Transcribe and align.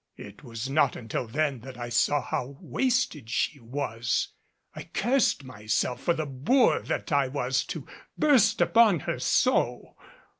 It 0.17 0.43
was 0.43 0.67
not 0.67 0.95
until 0.95 1.27
then 1.27 1.59
that 1.59 1.77
I 1.77 1.89
saw 1.89 2.23
how 2.23 2.57
wasted 2.59 3.29
she 3.29 3.59
was. 3.59 4.29
I 4.75 4.85
cursed 4.85 5.43
myself 5.43 6.01
for 6.01 6.15
the 6.15 6.25
boor 6.25 6.79
that 6.79 7.11
I 7.11 7.27
was 7.27 7.63
to 7.65 7.85
burst 8.17 8.61
upon 8.61 9.01
her 9.01 9.19
so. 9.19 9.95